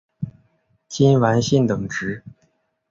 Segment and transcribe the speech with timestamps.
[0.87, 2.23] 金丸信等职。